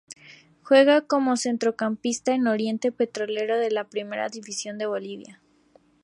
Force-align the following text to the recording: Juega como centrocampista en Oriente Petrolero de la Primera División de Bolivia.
Juega 0.63 1.01
como 1.05 1.37
centrocampista 1.37 2.33
en 2.33 2.47
Oriente 2.47 2.91
Petrolero 2.91 3.59
de 3.59 3.69
la 3.69 3.83
Primera 3.87 4.29
División 4.29 4.79
de 4.79 4.87
Bolivia. 4.87 5.41